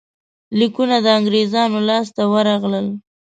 [0.59, 2.87] لیکونه د انګرېزانو لاسته ورغلل.